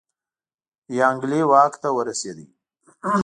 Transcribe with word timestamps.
یانګلي 0.99 1.41
واک 1.51 1.73
ته 1.81 1.89
ورسېد. 1.95 2.37